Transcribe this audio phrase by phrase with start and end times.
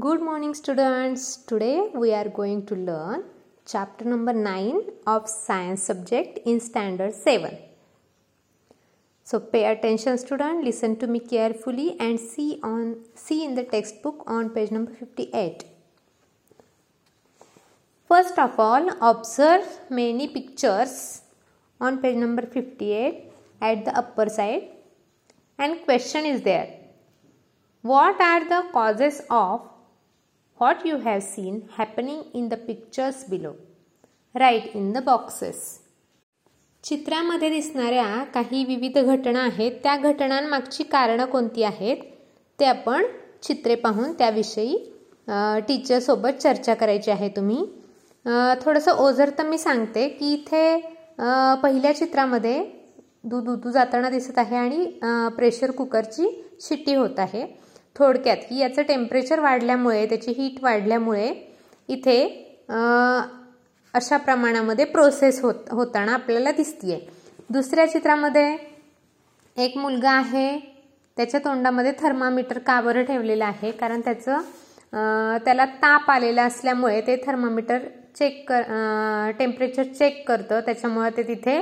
[0.00, 1.36] Good morning, students.
[1.36, 3.24] Today we are going to learn
[3.66, 7.58] chapter number 9 of science subject in standard 7.
[9.22, 14.22] So pay attention student, listen to me carefully and see on see in the textbook
[14.26, 15.64] on page number 58.
[18.08, 21.20] First of all, observe many pictures
[21.82, 23.30] on page number 58
[23.60, 24.68] at the upper side
[25.58, 26.78] and question is there.
[27.82, 29.68] What are the causes of
[30.62, 33.54] what you have seen happening in the pictures below?
[34.34, 35.60] Write in the boxes.
[36.84, 41.96] चित्रामध्ये दिसणाऱ्या काही विविध घटना आहेत त्या घटनांमागची कारणं कोणती आहेत
[42.58, 43.04] ते आपण
[43.42, 44.76] चित्रे पाहून त्याविषयी
[45.68, 47.64] टीचरसोबत चर्चा करायची आहे तुम्ही
[48.64, 50.76] थोडंसं ओझर तर मी सांगते की इथे
[51.62, 52.64] पहिल्या चित्रामध्ये
[53.24, 54.86] दूध उतू जाताना दिसत आहे आणि
[55.36, 56.28] प्रेशर कुकरची
[56.60, 57.46] शिट्टी होत आहे
[57.96, 58.36] थोडक्यात.
[58.48, 61.32] की याचं टेम्परेचर वाढल्यामुळे त्याची हीट वाढल्यामुळे
[61.88, 62.20] इथे
[63.94, 66.98] अशा प्रमाणामध्ये प्रोसेस होत होताना आपल्याला दिसतीये.
[67.50, 68.56] दुसऱ्या चित्रामध्ये
[69.56, 70.58] एक मुलगा आहे
[71.16, 74.40] त्याच्या तोंडामध्ये थर्मामीटर का बरं ठेवलेलं आहे कारण त्याचं
[75.44, 77.78] त्याला ताप आलेला असल्यामुळे ते थर्मामीटर
[78.18, 80.60] चेक कर टेम्परेचर चेक करतं.
[80.60, 81.60] त्याच्यामुळे ते तिथे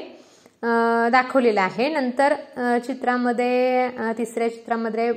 [0.63, 1.89] दाखवलेलं आहे.
[1.89, 2.35] नंतर
[2.87, 5.11] चित्रामध्ये तिसऱ्या चित्रामध्ये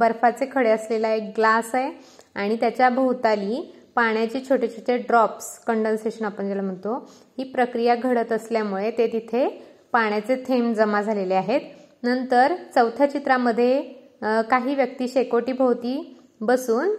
[0.00, 1.90] बर्फाचे खडे असलेला एक ग्लास आहे
[2.34, 3.62] आणि त्याच्या भोवताली
[3.96, 6.96] पाण्याचे छोटे छोटे ड्रॉप्स कंडन्सेशन आपण ज्याला म्हणतो
[7.38, 9.46] ही प्रक्रिया घडत असल्यामुळे ते तिथे
[9.92, 11.60] पाण्याचे थेंब जमा झालेले आहेत.
[12.02, 13.80] नंतर चौथ्या चित्रामध्ये
[14.50, 16.94] काही व्यक्ती शेकोटी भोवती बसून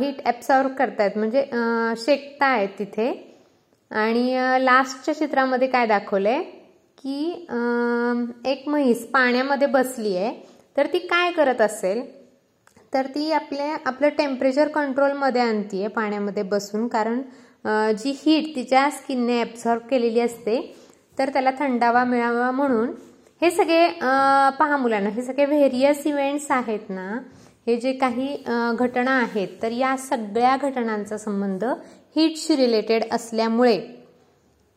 [0.00, 1.16] हीट ॲब्सॉर्व करतायत.
[1.16, 1.44] म्हणजे
[2.04, 3.10] शेकतायत तिथे.
[3.90, 6.40] आणि लास्टच्या चित्रामध्ये काय दाखवलंय?
[6.98, 7.46] की
[8.44, 10.32] एक म्हैस पाण्यामध्ये बसली आहे
[10.76, 12.02] तर ती काय करत असेल?
[12.94, 17.20] तर ती आपल्या आपलं टेम्परेचर कंट्रोलमध्ये आणतीये पाण्यामध्ये बसून कारण
[17.98, 20.60] जी हीट तिच्या स्किनने ॲब्झॉर्ब केलेली असते
[21.18, 22.90] तर त्याला थंडावा मिळावा म्हणून
[23.42, 23.88] हे सगळे
[24.58, 27.18] पहा मुलांना हे सगळे व्हेरियस इव्हेंट्स आहेत ना
[27.66, 28.36] हे जे काही
[28.78, 31.64] घटना आहेत तर या सगळ्या घटनांचा संबंध
[32.16, 33.78] हीटशी रिलेटेड असल्यामुळे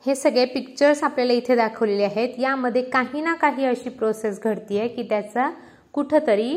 [0.05, 2.29] हे सगळे पिक्चर्स आपल्याला इथे दाखवलेले आहेत.
[2.39, 5.49] यामध्ये काही ना काही अशी प्रोसेस घडतीये की त्याचा
[5.93, 6.53] कुठंतरी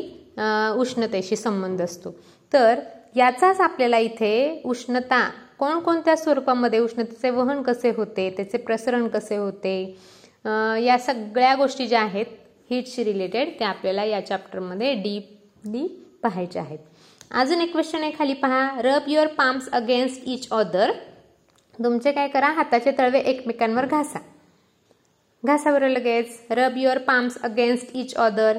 [0.79, 2.11] उष्णतेशी संबंध असतो.
[2.53, 2.81] तर
[3.17, 5.29] याचाच आपल्याला इथे उष्णता
[5.59, 9.77] कोणकोणत्या स्वरूपामध्ये उष्णतेचे वहन कसे होते त्याचे प्रसरण कसे होते
[10.85, 12.27] या सगळ्या गोष्टी ज्या आहेत
[12.71, 15.87] हीटशी रिलेटेड त्या आपल्याला या चॅप्टरमध्ये डीपली
[16.23, 16.79] पाहायच्या आहेत.
[17.31, 18.69] अजून एक क्वेश्चन आहे खाली पहा.
[18.81, 20.93] Rub your palms against each other
[21.79, 24.19] तुमचे काय करा हाताचे तळवे एकमेकांवर घासा.
[25.43, 26.39] घासा बरं लगेच.
[26.51, 28.59] Rub your palms against each other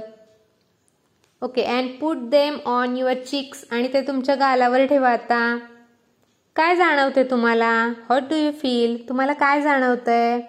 [1.42, 5.58] okay and put them on your cheeks आणि ते तुमच्या गालावर ठेवा आता.
[6.56, 7.72] काय जाणवते तुम्हाला?
[8.10, 10.40] हॉट डू यू फील तुम्हाला काय जाणवतंय?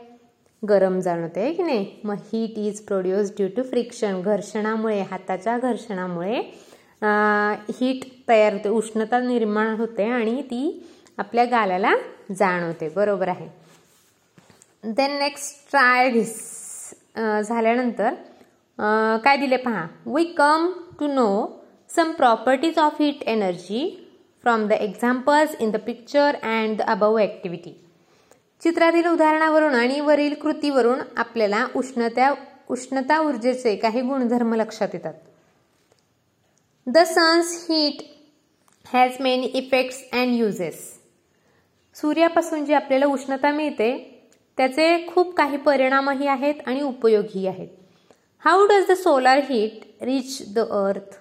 [0.62, 1.86] गरम जाणवते की नाही?
[2.04, 6.40] मग heat is produce due to friction घर्षणामुळे हाताच्या घर्षणामुळे.
[7.80, 10.86] हीट तयार होते उष्णता निर्माण होते आणि ती
[11.18, 11.92] आपल्या गालाला
[12.30, 12.88] जाणवते.
[12.96, 13.48] बरोबर आहे.
[14.84, 16.34] देन नेक्स्ट ट्राय धिस
[17.18, 18.14] झाल्यानंतर
[19.24, 19.86] काय दिले पहा.
[20.06, 20.70] We come
[21.00, 21.46] to know
[21.90, 23.88] some properties of heat energy
[24.44, 27.72] from the examples in the picture and the above activity
[28.62, 32.32] चित्रातील उदाहरणावरून आणि वरील कृतीवरून आपल्याला उष्णत्या
[32.70, 35.14] उष्णता ऊर्जेचे काही गुणधर्म लक्षात येतात.
[36.86, 38.02] The sun's heat
[38.86, 40.95] has many effects and uses
[41.96, 43.90] सूर्यापासून जी आपल्याला उष्णता मिळते
[44.58, 47.68] त्याचे खूप काही परिणामही आहेत आणि उपयोगही आहेत.
[48.44, 51.14] How does the solar heat reach the earth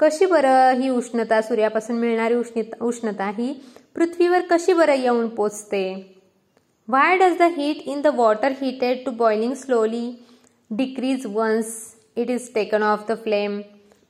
[0.00, 3.52] कशी बरं ही उष्णता सूर्यापासून मिळणारी उष्णता उष्णता ही
[3.96, 5.84] पृथ्वीवर कशी बरं येऊन पोचते?
[6.88, 10.08] Why does the heat in the water heated to boiling slowly
[10.70, 11.74] decrease once
[12.16, 13.60] it is taken off the flame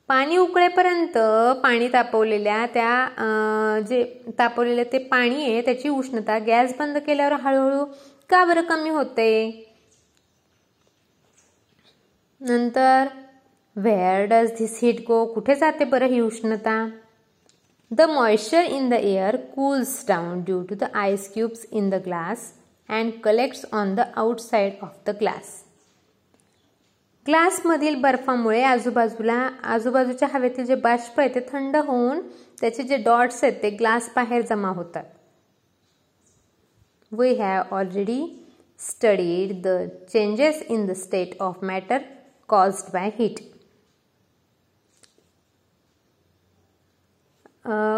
[0.09, 1.17] पाणी उकळेपर्यंत
[1.63, 4.03] पाणी तापवलेल्या त्या जे
[4.39, 7.85] तापवलेलं ते पाणी आहे त्याची उष्णता गॅस बंद केल्यावर हळूहळू
[8.29, 9.31] का बरं कमी होते?
[12.41, 13.07] नंतर
[13.75, 16.85] where does this heat go कुठे जाते बरं ही उष्णता?
[17.91, 22.51] The moisture in the air cools down due to the ice cubes in the glass
[22.89, 25.64] and collects on the outside of the glass
[27.25, 29.35] ग्लासमधील बर्फामुळे आजूबाजूला
[29.73, 32.19] आजूबाजूच्या हवेतील जे बाष्प आहे ते थंड होऊन
[32.61, 35.03] त्याचे जे डॉट्स आहेत ते ग्लास बाहेर जमा होतात.
[37.11, 38.21] We have already
[38.79, 39.67] studied the
[40.11, 42.01] changes in the state of matter
[42.49, 43.39] caused by heat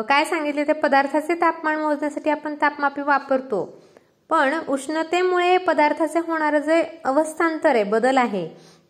[0.09, 0.73] काय सांगितले ते?
[0.73, 3.63] पदार्थाचे तापमान मोजण्यासाठी आपण तापमापी वापरतो.
[4.29, 8.47] पण उष्णतेमुळे पदार्थाचे होणारं जे अवस्थांतर आहे बदल आहे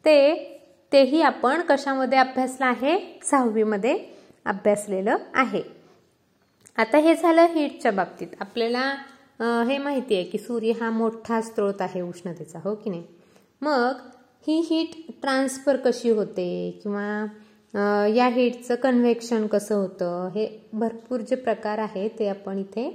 [0.07, 0.43] ते
[0.91, 2.97] तेही आपण कशामध्ये अभ्यासलं आहे?
[3.23, 3.97] सहावीमध्ये
[4.45, 5.61] अभ्यासलेलं आहे.
[6.77, 8.27] आता हे झालं हीटच्या बाबतीत.
[8.39, 8.83] आपल्याला
[9.67, 13.03] हे माहिती आहे की सूर्य हा मोठा स्रोत आहे उष्णतेचा हो की नाही?
[13.61, 13.97] मग
[14.47, 16.79] ही हीट ट्रान्सफर कशी होते?
[16.83, 20.29] किंवा या हीटचं कन्व्हेक्शन कसं होतं?
[20.35, 22.89] हे भरपूर जे प्रकार आहे ते आपण इथे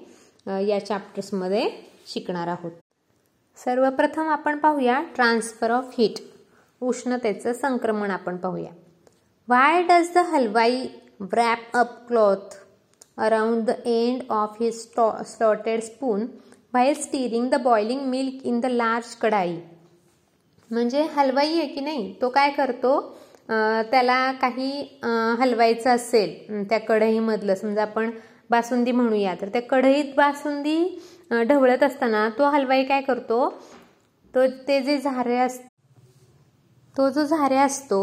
[0.68, 1.68] या चॅप्टर्समध्ये
[2.06, 2.72] शिकणार आहोत.
[3.56, 6.18] सर्वप्रथम आपण पाहूया ट्रान्सफर ऑफ हीट
[6.82, 8.70] उष्णतेचं संक्रमण आपण पाहूया.
[9.48, 10.86] Why does the halwai
[11.32, 12.54] wrap up cloth
[13.18, 14.78] around the end of his
[15.32, 16.26] slotted spoon
[16.74, 19.56] while stirring the boiling milk in the large kadhai
[20.70, 22.12] म्हणजे हलवाई आहे की नाही?
[22.22, 23.00] तो काय करतो?
[23.90, 24.70] त्याला काही
[25.38, 28.10] हलवायचं असेल त्या कढईमधलं समजा आपण
[28.50, 30.78] बासुंदी म्हणूया तर त्या कढईत बासुंदी
[31.48, 33.48] ढवळत असताना तो हलवाई काय करतो?
[34.34, 35.60] तो ते जे झारे अस
[36.96, 38.00] तो जो झारे असतो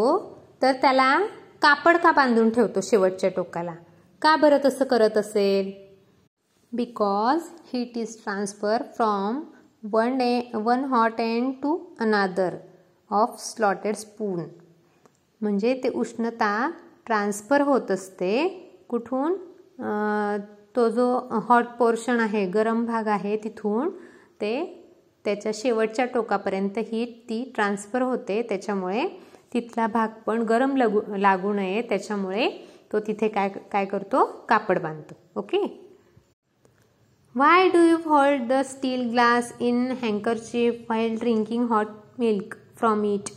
[0.61, 1.17] तर त्याला
[1.61, 3.73] कापड का बांधून ठेवतो शेवटच्या टोकाला?
[4.21, 5.71] का बरं तसं करत असेल?
[6.73, 7.41] Because
[7.73, 9.41] heat is transfer from
[9.93, 12.55] one a one hot end to another
[13.11, 14.39] of slotted spoon
[15.41, 16.69] म्हणजे ते उष्णता
[17.05, 18.47] ट्रान्सफर होत असते.
[18.89, 19.35] कुठून?
[20.75, 21.07] तो जो
[21.49, 23.89] हॉट पोर्शन आहे गरम भाग आहे तिथून
[24.41, 24.78] ते
[25.25, 28.41] त्याच्या शेवटच्या टोकापर्यंत ही ती ट्रान्सफर होते.
[28.49, 29.07] त्याच्यामुळे
[29.53, 31.81] तिथला भाग पण गरम लागू लागू नये.
[31.89, 32.49] त्याच्यामुळे
[32.93, 34.25] तो तिथे काय काय करतो?
[34.49, 35.15] कापड बांधतो.
[35.35, 35.65] Okay?
[37.35, 41.87] Why do you hold the steel glass in handkerchief while drinking hot
[42.19, 43.29] milk from it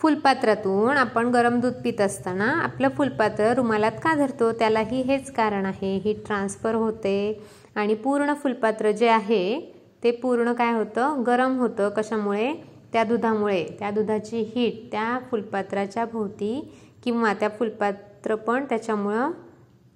[0.00, 4.50] फुलपात्रातून आपण गरम दूध पित असताना आपलं फुलपात्र रुमालात का धरतो?
[4.52, 5.96] त्यालाही हेच कारण आहे.
[5.96, 7.16] ही ट्रान्सफर होते
[7.74, 9.46] आणि पूर्ण फुलपात्र जे आहे
[10.06, 11.22] ते पूर्ण काय होतं?
[11.26, 12.52] गरम होतं कशामुळे?
[12.92, 13.76] त्या दुधामुळे.
[13.78, 16.74] त्या दुधाची हीट त्या फुलपात्राच्या भोवती
[17.04, 19.30] किंवा त्या फुलपात्र पण त्याच्यामुळं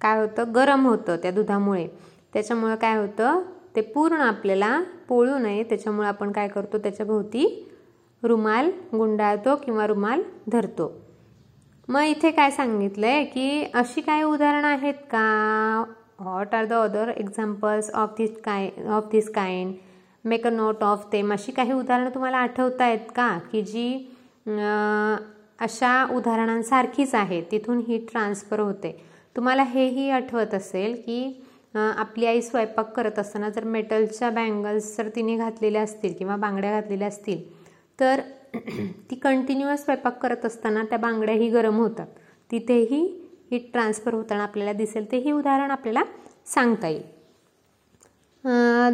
[0.01, 0.43] काय होतं?
[0.55, 1.87] गरम होतं त्या दुधामुळे.
[2.33, 3.41] त्याच्यामुळं काय होतं?
[3.75, 5.63] ते पूर्ण आपल्याला पोळू नये.
[5.63, 6.77] त्याच्यामुळं आपण काय करतो?
[6.77, 7.69] त्याच्या भोवती
[8.23, 11.01] रुमाल गुंडाळतो किंवा रुमाल धरतो.
[11.87, 15.85] मग इथे काय सांगितलंय की अशी काही उदाहरणं आहेत का?
[16.19, 19.73] What are the other examples of this काय of this kind
[20.25, 23.37] make a note of them अशी काही उदाहरणं तुम्हाला आठवत आहेत का?
[23.51, 23.93] की जी
[25.59, 28.91] अशा उदाहरणांसारखीच आहे तिथून ही ट्रान्सफर होते.
[29.35, 31.41] तुम्हाला हेही आठवत असेल की
[31.75, 37.07] आपली आई स्वयंपाक करत असताना जर मेटलच्या बँगल्स जर तिने घातलेल्या असतील किंवा बांगड्या घातलेल्या
[37.07, 37.43] असतील
[37.99, 38.21] तर
[39.09, 42.07] ती कंटिन्युअस स्वयंपाक करत असताना त्या बांगड्याही गरम होतात.
[42.49, 43.01] तिथेही
[43.51, 45.11] हीट ट्रान्सफर होताना आपल्याला दिसेल.
[45.11, 46.03] तेही उदाहरण आपल्याला
[46.45, 47.03] सांगता येईल.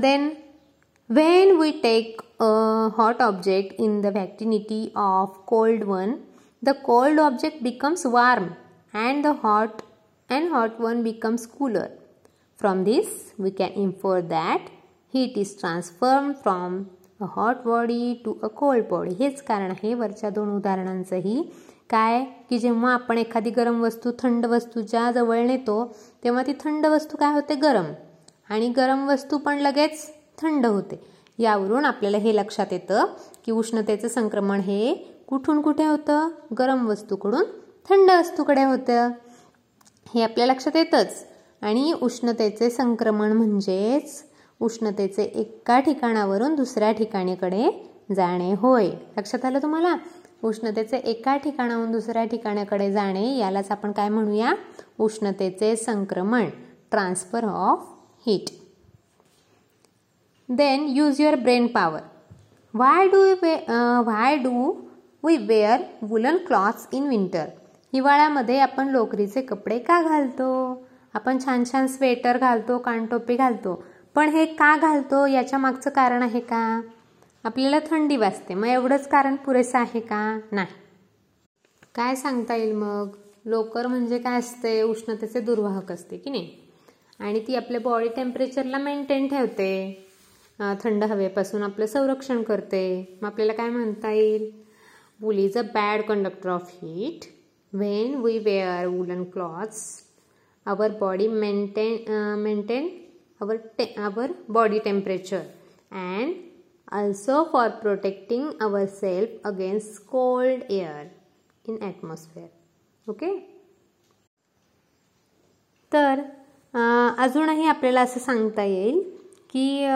[0.02, 0.30] Then
[1.10, 6.14] when we take a hot object in the vicinity of cold one
[6.64, 8.44] the cold object becomes warm
[8.94, 9.82] and the hot
[10.30, 11.88] and hot one becomes cooler
[12.60, 13.08] from this,
[13.40, 14.60] we can infer that
[15.14, 16.84] heat is transformed from
[17.22, 21.44] a hot body to a cold body हेच कारण आहे वरच्या दोन उदाहरणांचंही.
[21.90, 22.24] काय?
[22.50, 27.34] की जेव्हा आपण एखादी गरम वस्तू थंड वस्तूच्या जवळ नेतो तेव्हा ती थंड वस्तू काय
[27.34, 27.56] होते?
[27.56, 27.92] गरम.
[28.50, 31.06] आणि गरम वस्तू पण लगेच थंड होते.
[31.40, 33.06] यावरून आपल्याला हे लक्षात येतं
[33.46, 34.96] की उष्णतेचं संक्रमण हे
[35.28, 36.30] कुठून कुठे होतं?
[36.60, 37.44] गरम वस्तूकडून
[37.90, 39.10] थंड वस्तूकडे होतं.
[40.16, 41.28] हे आपल्या लक्षात येतंच.
[41.62, 44.24] आणि उष्णतेचे संक्रमण म्हणजेच
[44.60, 48.90] उष्णतेचे एका ठिकाणावरून दुसऱ्या ठिकाणीकडे जाणे होय.
[49.18, 49.96] लक्षात आलं तुम्हाला?
[50.44, 54.54] उष्णतेचे एका ठिकाणाहून दुसऱ्या ठिकाणाकडे जाणे यालाच आपण काय म्हणूया?
[55.00, 56.50] उष्णतेचे संक्रमण
[56.92, 57.80] transfer of
[58.28, 58.67] heat.
[60.50, 62.00] Then use your brain power
[62.74, 63.56] why do we
[64.04, 64.72] why do
[65.24, 67.46] we wear woollen clothes in winter
[67.94, 70.48] हिवाळ्यामध्ये आपण लोकरीचे कपडे का घालतो?
[71.14, 73.84] आपण छान छान स्वेटर घालतो कानटोपी घालतो.
[74.16, 75.26] पण हे का घालतो?
[75.26, 76.82] याच्या मागचं कारण आहे का?
[77.44, 78.54] आपल्याला थंडी वाजते.
[78.54, 80.40] मग एवढंच कारण पुरेसं आहे का?
[80.52, 80.68] नाही.
[81.96, 83.10] काय सांगता येईल मग?
[83.46, 84.82] लोकर म्हणजे काय असते?
[84.82, 86.50] उष्णतेचे दुर्वाहक असते की नाही?
[87.20, 90.07] आणि ती आपल्या बॉडी टेम्परेचरला मेंटेन ठेवते.
[90.60, 93.18] थंड हवेपासून आपलं संरक्षण करते.
[93.22, 94.50] मग आपल्याला काय म्हणता येईल?
[95.20, 97.26] Wool is a bad conductor of heat
[97.74, 99.80] when we wear woollen clothes
[100.66, 102.88] our body maintain maintain
[103.42, 105.42] our टे our body temperature
[105.94, 106.34] and
[106.92, 111.06] also for protecting our self against cold air
[111.66, 112.48] in atmosphere
[113.08, 113.36] okay
[115.92, 116.22] तर
[117.24, 119.02] अजूनही आपल्याला असं सांगता येईल
[119.50, 119.88] की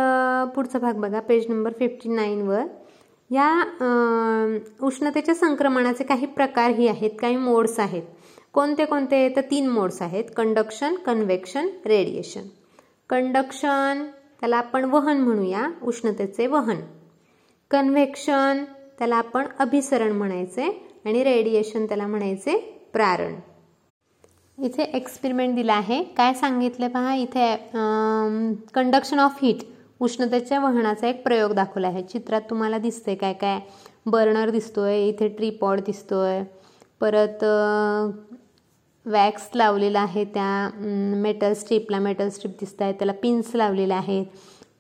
[0.56, 2.66] पुढचा भाग बघा पेज नंबर फिफ्टी नाईनवर
[3.30, 3.50] या
[4.86, 8.04] उष्णतेच्या संक्रमणाचे काही प्रकारही आहेत काही मोड्स आहेत.
[8.54, 9.28] कोणते कोणते?
[9.36, 10.24] तर तीन मोड्स आहेत.
[10.38, 12.48] कंडक्शन कन्व्हेक्शन रेडिएशन
[13.10, 14.04] कंडक्शन
[14.40, 16.80] त्याला आपण वहन म्हणूया उष्णतेचे वहन.
[17.72, 18.64] कन्व्हेक्शन
[19.00, 20.68] त्याला आपण अभिसरण म्हणायचे
[21.06, 22.58] आणि रेडिएशन त्याला म्हणायचे
[22.94, 23.34] प्रारण.
[24.58, 26.02] इथे एक्सपेरिमेंट दिला आहे.
[26.18, 27.56] काय सांगितलं पहा इथे
[28.76, 29.64] कंडक्शन ऑफ हीट
[30.02, 32.02] उष्णतेच्या वहनाचा एक प्रयोग दाखवला आहे.
[32.04, 33.60] चित्रात तुम्हाला दिसते काय काय?
[34.06, 36.42] बर्नर दिसतोय इथे ट्रीपॉड दिसतोय.
[37.02, 37.44] परत
[39.06, 40.70] वॅक्स लावलेला आहे त्या
[41.22, 44.26] मेटल स्ट्रीपला मेटल स्ट्रीप दिसत आहे त्याला पिन्स लावलेले आहेत.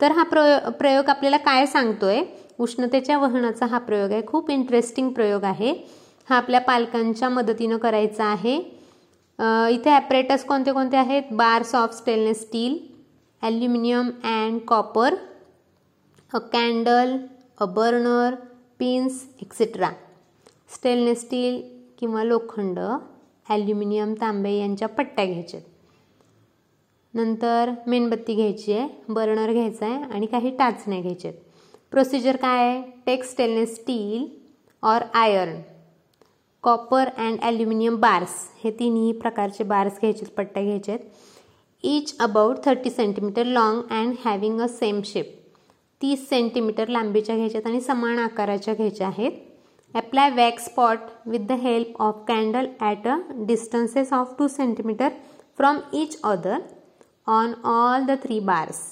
[0.01, 2.22] तर हा प्रयोग प्रयोग आपल्याला काय सांगतोय?
[2.60, 4.22] उष्णतेच्या वहनाचा हा प्रयोग आहे.
[4.28, 5.74] खूप इंटरेस्टिंग प्रयोग आहे.
[6.30, 8.60] हा आपल्या पालकांच्या मदतीनं करायचा आहे.
[9.40, 11.24] इथे ॲपरेटस कोणते कोणते आहेत?
[11.32, 12.78] Bars of stainless steel
[13.42, 15.16] aluminium and copper
[16.34, 17.18] a candle
[17.62, 18.36] a burner
[18.80, 19.90] pins etcetera
[20.76, 21.62] stainless steel
[22.00, 22.80] किंवा लोखंड
[23.50, 25.60] ॲल्युमिनियम तांबे यांच्या पट्ट्या घ्यायच्या
[27.14, 31.42] नंतर मेणबत्ती घ्यायची आहे बर्नर घ्यायचा आहे आणि काही टाचण्या घ्यायच्या आहेत
[31.94, 32.82] प्रोसिजर काय आहे?
[33.06, 34.26] Take stainless steel
[34.84, 35.60] or iron
[36.63, 41.06] copper and aluminium bars हे तिन्ही प्रकारचे बार्स घ्यायचे पट्ट्या घ्यायचे आहेत.
[41.84, 45.34] Each about thirty centimetre long and having a same shape
[46.01, 49.32] तीस सेंटीमीटर लांबीच्या घ्यायच्यात आणि समान आकाराच्या घ्यायच्या आहेत.
[49.96, 55.10] Apply wax spot with the help of candle at a distances of two centimetre
[55.58, 56.58] from each other
[57.30, 58.86] on all the three bars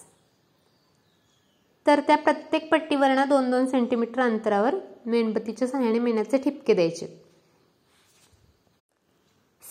[1.86, 7.29] तर त्या प्रत्येक पट्टीवरनं दोन दोन सेंटीमीटर अंतरावर मेणबत्तीच्या सहाय्याने मेणाचे ठिपके द्यायचे.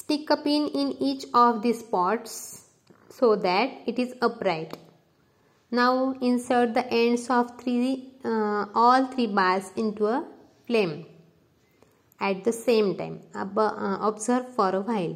[0.09, 2.31] Stick a pin in each of the spots
[3.11, 4.73] so that it is upright
[5.73, 7.75] now insert the ends of three
[8.25, 10.21] all three three into a
[10.69, 10.97] flame
[12.21, 15.15] at the same time observe for a while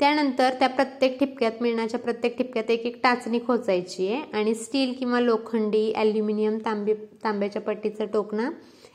[0.00, 5.20] त्यानंतर त्या प्रत्येक ठिपक्यात मिळण्याच्या प्रत्येक ठिपक्यात एक एक टाचणी खोचायची आहे आणि steel किंवा
[5.20, 8.50] लोखंडी ॲल्युमिनियम तांबे तांब्याच्या पट्टीचं टोकणं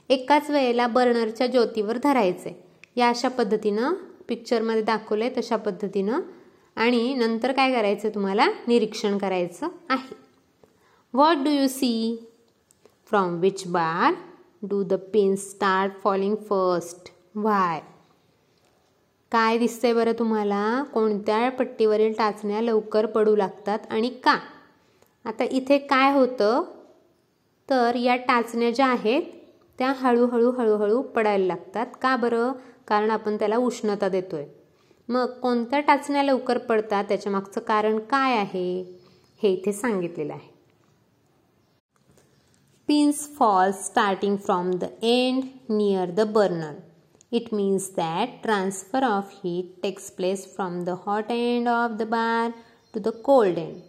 [0.09, 2.66] एकाच वेळेला बर्नरच्या ज्योतीवर धरायचे
[2.97, 3.93] या अशा पद्धतीनं
[4.27, 6.19] पिक्चरमध्ये दाखवलं आहे तशा पद्धतीनं.
[6.75, 8.47] आणि नंतर काय करायचं तुम्हाला?
[8.67, 10.15] निरीक्षण करायचं आहे.
[11.13, 12.27] What do you see
[13.09, 14.13] from which bar
[14.63, 17.81] do the pin start falling first why
[19.31, 20.83] काय दिसतंय बरं तुम्हाला?
[20.83, 24.37] कोणत्या पट्टीवरील टाचण्या लवकर पडू लागतात आणि का?
[25.25, 26.63] आता इथे काय होतं?
[27.69, 29.21] तर या टाचण्या ज्या आहेत
[29.79, 31.85] त्या हळूहळू हळूहळू पडायला लागतात.
[32.01, 32.51] का बरं?
[32.87, 34.45] कारण आपण त्याला उष्णता देतोय.
[35.09, 37.03] मग कोणत्या टाचण्या लवकर पडतात?
[37.03, 38.81] त्याच्या मागचं कारण काय आहे?
[39.41, 40.55] हे इथे सांगितलेलं आहे.
[42.89, 46.75] Pins fall starting from the end near the burner
[47.31, 52.51] it means that transfer of heat takes place from the hot end of the bar
[52.93, 53.81] to the cold end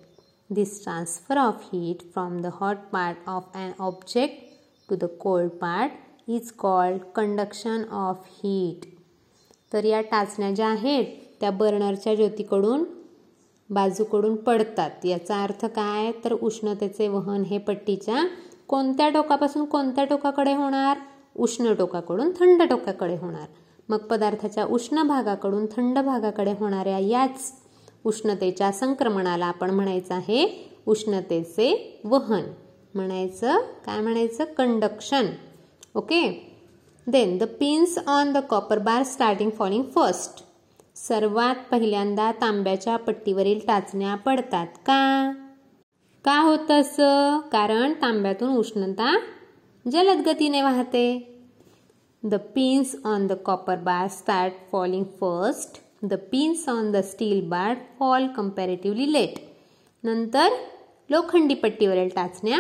[0.51, 4.43] this transfer of heat from the hot part of an object
[4.89, 5.93] to the cold part
[6.29, 8.85] is called conduction of heat
[9.73, 11.05] तर या टाचण्या ज्या आहेत
[11.41, 12.85] त्या बर्नरच्या ज्योतीकडून
[13.71, 14.91] बाजूकडून पडतात.
[15.05, 16.13] याचा अर्थ काय?
[16.25, 18.27] तर उष्णतेचे वहन हे पट्टीच्या
[18.69, 20.99] कोणत्या टोकापासून कोणत्या टोकाकडे होणार?
[21.37, 23.47] उष्ण टोकाकडून थंड टोकाकडे होणार.
[23.89, 27.53] मग पदार्थाच्या उष्ण भागाकडून थंड भागाकडे होणाऱ्या याच
[28.05, 30.47] उष्णतेच्या संक्रमणाला आपण म्हणायचं आहे
[30.87, 32.43] उष्णतेचे वहन.
[32.95, 34.45] म्हणायचं काय म्हणायचं?
[34.45, 35.27] Conduction
[35.99, 36.29] okay?
[37.07, 40.45] Then the pins on the copper bar starting falling first
[40.97, 45.33] सर्वात पहिल्यांदा तांब्याच्या पट्टीवरील टाचण्या पडतात का?
[46.25, 47.41] का होत असं?
[47.53, 49.17] कारण तांब्यातून उष्णता
[49.87, 51.35] जलद गतीने वाहते.
[52.23, 57.75] The pins on the copper bar start falling first the pins on the steel bar
[57.99, 59.39] fall comparatively late
[60.05, 60.49] नंतर
[61.11, 62.59] लोखंडी पट्टीवरील टाचण्या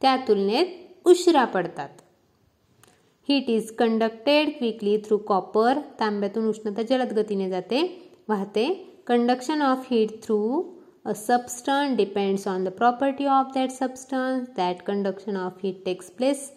[0.00, 1.88] त्या तुलनेत उशिरा पडतात.
[3.28, 7.82] Heat is conducted quickly through copper तांब्यातून उष्णता जलद गतीने जाते
[8.28, 8.66] वाहते.
[9.06, 10.62] Conduction of heat through
[11.06, 16.50] a substance depends on the property of that substance that conduction of heat takes place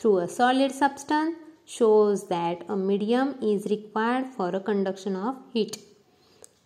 [0.00, 1.32] through a solid substance
[1.68, 5.76] shows that a medium is required for a conduction of heat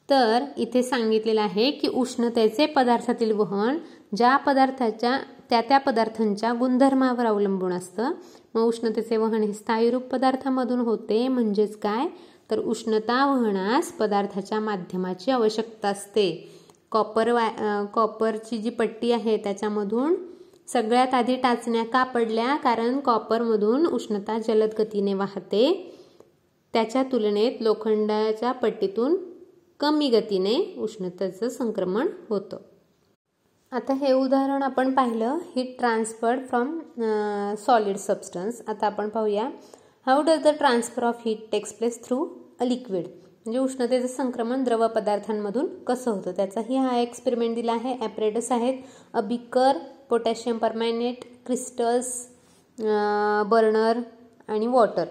[0.08, 3.78] तर इथे सांगितलेलं आहे की उष्णतेचे पदार्थातील वहन
[4.16, 5.18] ज्या पदार्थाच्या
[5.50, 8.12] त्या त्या पदार्थांच्या गुणधर्मावर अवलंबून असतं.
[8.54, 11.28] मग उष्णतेचे वहन हे स्थायीरूप पदार्थामधून होते.
[11.28, 12.06] म्हणजेच काय?
[12.50, 16.49] तर उष्णता वहनास पदार्थाच्या माध्यमाची आवश्यकता असते.
[16.90, 17.50] कॉपर वाय
[17.94, 20.14] कॉपरची जी पट्टी आहे त्याच्यामधून
[20.68, 22.56] सगळ्यात आधी टाचण्या का पडल्या?
[22.56, 25.94] कारण कॉपरमधून उष्णता जलद गतीने वाहते.
[26.73, 29.16] त्याच्या तुलनेत लोखंडाच्या पट्टीतून
[29.80, 32.56] कमी गतीने उष्णतेचं संक्रमण होतं.
[33.75, 35.38] आता हे उदाहरण आपण पाहिलं.
[35.54, 36.78] Heat transferred from
[37.59, 39.49] solid substance आता आपण पाहूया.
[40.07, 42.19] How does the transfer of heat takes place through
[42.61, 46.33] a liquid म्हणजे उष्णतेचं संक्रमण द्रव पदार्थांमधून कसं होतं?
[46.37, 47.97] त्याचाही हा एक्सपेरिमेंट दिला आहे.
[48.00, 48.78] ॲपरेटस आहेत.
[49.14, 49.78] A beaker
[50.11, 52.16] potassium permanganate crystals
[53.50, 54.00] burner
[54.49, 55.04] आणि वॉटर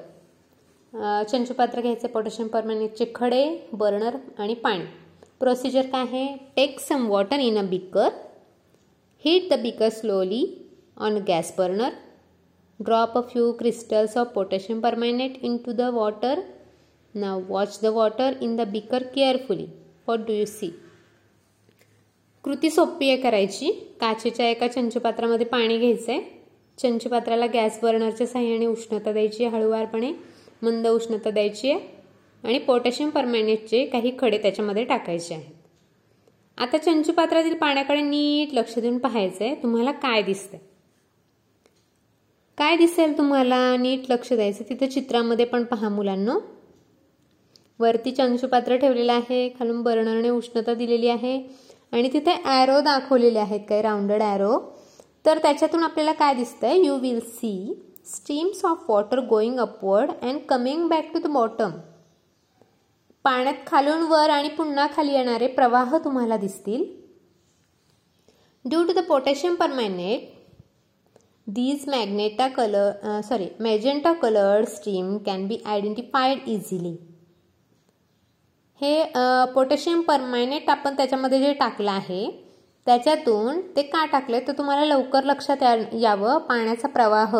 [1.32, 4.86] चंचुपात्र घ्यायचे पोटॅशियम परमॅनेटचे खडे बर्नर आणि पाणी.
[5.40, 6.28] प्रोसिजर काय आहे?
[6.56, 8.10] Take some water in a beaker
[9.26, 10.46] Heat the beaker slowly
[10.98, 11.92] on gas burner
[12.80, 16.40] drop a few crystals of potassium potassium into the water
[17.16, 19.66] Now watch the water in the beaker carefully
[20.10, 20.68] What do you see
[22.44, 23.72] कृती सोपी आहे करायची.
[24.02, 26.22] काचेच्या एका चंचपात्रामध्ये पाणी घ्यायचं आहे
[26.78, 30.12] चंचपात्राला gas बर्नरच्या साह्याने उष्णता द्यायची आहे हळूवारपणे.
[30.62, 31.80] मंद उष्णता द्यायची आहे.
[32.44, 35.63] आणि पोटॅशियम परमॅनेटचे काही खडे त्याच्यामध्ये टाकायचे आहेत.
[36.58, 40.60] आता चंचुपात्रातील पाण्याकडे नीट लक्ष देऊन पाहायचं आहे तुम्हाला काय दिसतंय?
[42.58, 43.76] काय दिसेल तुम्हाला?
[43.78, 46.38] नीट लक्ष द्यायचं तिथं चित्रामध्ये पण पहा मुलांना.
[47.80, 49.48] वरती चंचुपात्र ठेवलेलं आहे.
[49.50, 51.38] खालून बर्नरने उष्णता दिलेली आहे.
[51.94, 54.60] आणि तिथे ॲरो दाखवलेले आहेत काही राऊंडेड ॲरो
[55.26, 56.78] तर त्याच्यातून आपल्याला काय दिसतंय?
[56.78, 57.74] You will see
[58.06, 61.72] steams of water going upward and coming back to the bottom
[63.26, 66.84] पाण्यात खालून वर आणि पुन्हा खाली येणारे प्रवाह तुम्हाला दिसतील.
[68.66, 70.32] Due to the potassium permanganate
[71.48, 76.96] these magenta colour sorry magenta coloured stream can be identified easily
[78.82, 82.26] हे uh, पोटॅशियम परमायनेट आपण त्याच्यामध्ये जे टाकलं आहे
[82.86, 87.38] त्याच्यातून ते का टाकले तर तुम्हाला लवकर लक्षात यावं पाण्याचा प्रवाह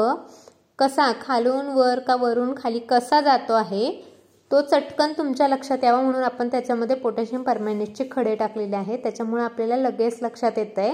[0.80, 4.13] कसा खालून वर का वरून खाली कसा जातो आहे
[4.54, 9.00] तो चटकन तुमच्या लक्षात यावा म्हणून आपण त्याच्यामध्ये पोटॅशियम परमॅनेटचे खडे टाकलेले आहेत.
[9.04, 10.92] त्याच्यामुळे आपल्याला लगेच लक्षात येत आहे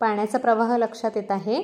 [0.00, 1.60] पाण्याचा प्रवाह लक्षात येत आहे.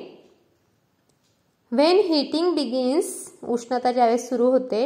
[1.71, 4.83] वेन हिटिंग बिगिन्स उष्णता ज्यावेळेस सुरू होते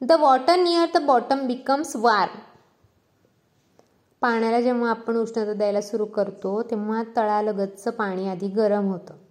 [0.00, 2.38] the water near the bottom becomes warm
[4.22, 9.25] पाण्याला जेव्हा आपण उष्णता द्यायला सुरू करतो तेव्हा तळालगतचं पाणी आधी गरम होतं.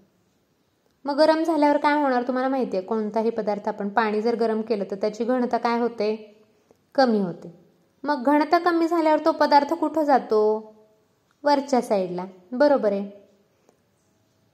[1.05, 4.83] मग गरम झाल्यावर काय होणार तुम्हाला माहिती आहे कोणताही पदार्थ आपण पाणी जर गरम केलं
[4.91, 6.15] तर त्याची घनता काय होते?
[6.95, 7.51] कमी होते.
[8.03, 10.41] मग घनता कमी झाल्यावर तो पदार्थ कुठं जातो?
[11.43, 12.25] वरच्या साईडला.
[12.51, 13.09] बरोबर आहे.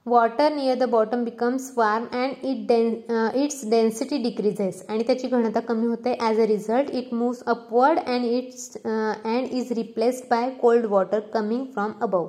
[0.06, 2.94] Water near the bottom becomes warm and it Den
[3.42, 6.16] its density decreases आणि त्याची घनता कमी होते.
[6.20, 11.64] As a result it moves upward and its and is replaced by cold water coming
[11.74, 12.26] from above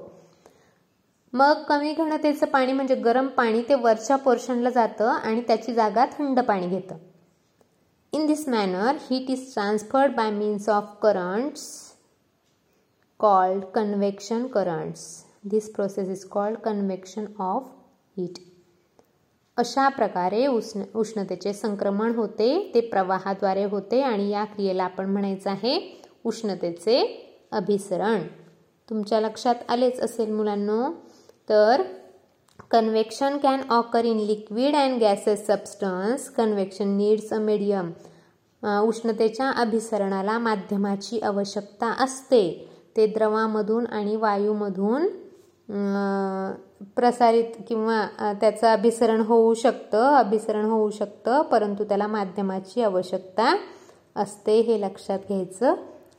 [1.33, 6.39] मग कमी घनतेचं पाणी म्हणजे गरम पाणी ते वरच्या पोर्शनला जातं आणि त्याची जागा थंड
[6.39, 6.95] पाणी घेतं.
[8.13, 11.67] In this manner heat is transferred by means of currents
[13.19, 15.23] called convection currents.
[15.43, 17.63] This process is called convection of
[18.17, 18.37] heat.
[19.57, 25.79] अशा प्रकारे उष्ण उष्णतेचे संक्रमण होते ते प्रवाहाद्वारे होते आणि या क्रियेला आपण म्हणायचं आहे
[26.23, 27.01] उष्णतेचे
[27.51, 28.21] अभिसरण.
[28.89, 30.91] तुमच्या लक्षात आलेच असेल मुलांनो?
[31.47, 31.81] तर
[32.71, 37.91] convection can occur in liquid and gases substance convection needs a medium
[38.87, 42.69] उष्णतेच्या अभिसरणाला माध्यमाची आवश्यकता असते.
[42.97, 45.07] ते द्रवामधून आणि वायूमधून
[46.95, 53.55] प्रसारित किंवा त्याचं अभिसरण होऊ शकतं अभिसरण होऊ शकतं परंतु त्याला माध्यमाची आवश्यकता
[54.15, 55.75] असते हे लक्षात घ्यायचं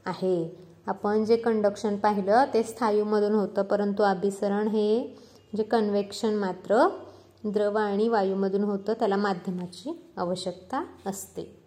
[0.07, 0.64] आहे.
[0.87, 5.17] आपण जे कंडक्शन पाहिलं ते स्थायूमधून होतं परंतु अभिसरण हे
[5.57, 6.87] जे कन्व्हेक्शन मात्र
[7.45, 11.65] द्रव आणि वायूमधून होतं त्याला माध्यमाची आवश्यकता असते.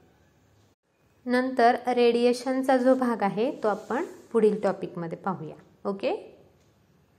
[1.25, 5.55] नंतर रेडिएशनचा जो भाग आहे तो आपण पुढील टॉपिकमध्ये पाहूया.
[5.89, 6.36] ओके